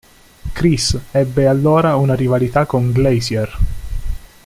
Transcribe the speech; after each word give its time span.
Chris 0.53 0.97
ebbe 1.11 1.45
allora 1.45 1.95
una 1.95 2.15
rivalità 2.15 2.65
con 2.65 2.91
Glacier. 2.91 3.57